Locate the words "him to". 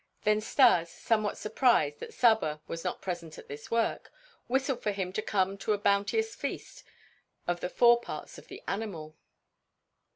4.91-5.21